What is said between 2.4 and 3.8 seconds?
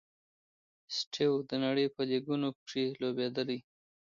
کښي لوبېدلی.